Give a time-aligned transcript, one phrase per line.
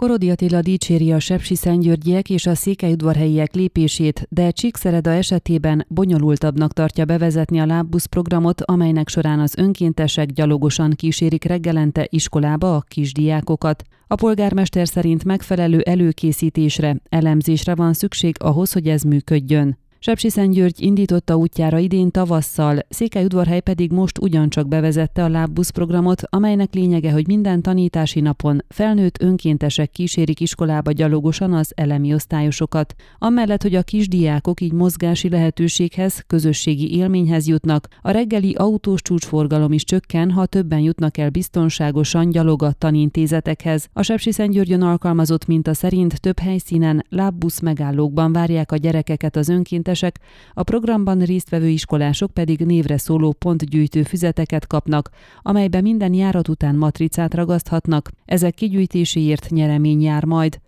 [0.00, 7.04] Korodi Attila dicséri a Sepsi Szentgyörgyiek és a székelyudvarhelyiek lépését, de Csíkszereda esetében bonyolultabbnak tartja
[7.04, 13.82] bevezetni a lábbusz programot, amelynek során az önkéntesek gyalogosan kísérik reggelente iskolába a kisdiákokat.
[14.06, 19.78] A polgármester szerint megfelelő előkészítésre, elemzésre van szükség ahhoz, hogy ez működjön.
[20.02, 27.12] Sepsiszentgyörgy indította útjára idén tavasszal, Székelyudvarhely pedig most ugyancsak bevezette a lábbusz programot, amelynek lényege,
[27.12, 32.94] hogy minden tanítási napon felnőtt önkéntesek kísérik iskolába gyalogosan az elemi osztályosokat.
[33.18, 39.84] Amellett, hogy a kisdiákok így mozgási lehetőséghez, közösségi élményhez jutnak, a reggeli autós csúcsforgalom is
[39.84, 43.88] csökken, ha többen jutnak el biztonságosan gyalog a tanintézetekhez.
[43.92, 50.20] A Sepsiszentgyörgyön alkalmazott minta szerint több helyszínen lábbusz megállókban várják a gyerekeket az önkéntesek, önkéntesek,
[50.54, 55.10] a programban résztvevő iskolások pedig névre szóló pontgyűjtő füzeteket kapnak,
[55.42, 60.60] amelybe minden járat után matricát ragaszthatnak, ezek kigyűjtéséért nyeremény jár majd.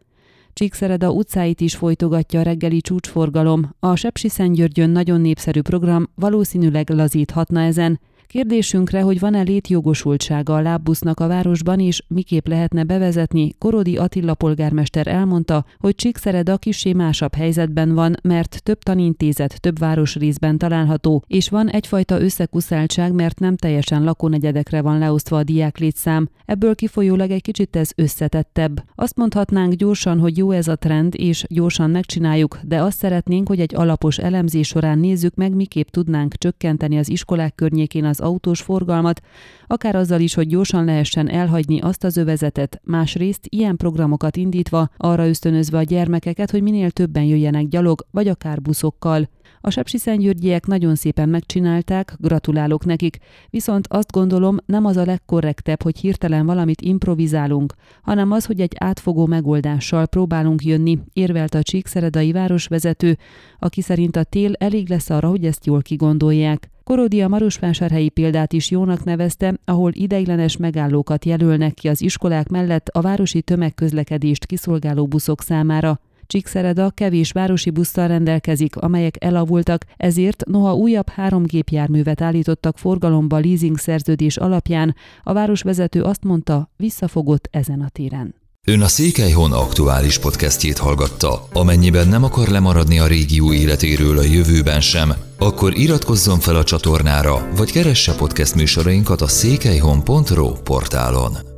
[0.52, 3.74] Csíkszereda utcáit is folytogatja a reggeli csúcsforgalom.
[3.80, 8.00] A Sepsi Szentgyörgyön nagyon népszerű program valószínűleg lazíthatna ezen,
[8.32, 15.06] Kérdésünkre, hogy van-e létjogosultsága a lábbusznak a városban, és miképp lehetne bevezetni, Korodi Attila polgármester
[15.06, 21.68] elmondta, hogy Csíkszereda kisé másabb helyzetben van, mert több tanintézet több városrészben található, és van
[21.68, 26.28] egyfajta összekuszáltság, mert nem teljesen lakónegyedekre van leosztva a diák létszám.
[26.44, 28.84] Ebből kifolyólag egy kicsit ez összetettebb.
[28.94, 33.60] Azt mondhatnánk gyorsan, hogy jó ez a trend, és gyorsan megcsináljuk, de azt szeretnénk, hogy
[33.60, 39.20] egy alapos elemzés során nézzük meg, miképp tudnánk csökkenteni az iskolák környékén az autós forgalmat,
[39.66, 45.28] akár azzal is, hogy gyorsan lehessen elhagyni azt az övezetet, másrészt ilyen programokat indítva, arra
[45.28, 49.28] ösztönözve a gyermekeket, hogy minél többen jöjjenek gyalog, vagy akár buszokkal.
[49.60, 53.18] A Sepsiszentgyörgyiek nagyon szépen megcsinálták, gratulálok nekik,
[53.50, 58.72] viszont azt gondolom nem az a legkorrektebb, hogy hirtelen valamit improvizálunk, hanem az, hogy egy
[58.78, 63.18] átfogó megoldással próbálunk jönni, érvelt a Csíkszeredai városvezető,
[63.58, 66.70] aki szerint a tél elég lesz arra, hogy ezt jól kigondolják.
[66.84, 72.88] Korodi a Marosvásárhelyi példát is jónak nevezte, ahol ideiglenes megállókat jelölnek ki az iskolák mellett
[72.88, 76.00] a városi tömegközlekedést kiszolgáló buszok számára.
[76.32, 83.78] Csíkszereda kevés városi busszal rendelkezik, amelyek elavultak, ezért noha újabb három gépjárművet állítottak forgalomba leasing
[83.78, 88.34] szerződés alapján, a városvezető azt mondta, visszafogott ezen a téren.
[88.66, 91.46] Ön a Székelyhon aktuális podcastjét hallgatta.
[91.52, 97.48] Amennyiben nem akar lemaradni a régió életéről a jövőben sem, akkor iratkozzon fel a csatornára,
[97.56, 101.51] vagy keresse podcast műsorainkat a székelyhon.pro portálon.